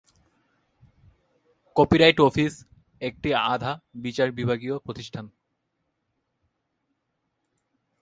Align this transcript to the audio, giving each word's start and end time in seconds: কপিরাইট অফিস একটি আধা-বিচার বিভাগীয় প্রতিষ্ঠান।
কপিরাইট 1.75 2.19
অফিস 2.21 2.53
একটি 3.01 3.29
আধা-বিচার 3.33 4.31
বিভাগীয় 4.31 4.75
প্রতিষ্ঠান। 4.77 5.25